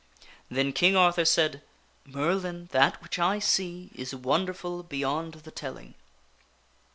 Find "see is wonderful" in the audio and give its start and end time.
3.37-4.81